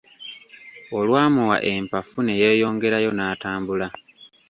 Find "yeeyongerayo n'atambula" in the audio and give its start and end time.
2.41-3.87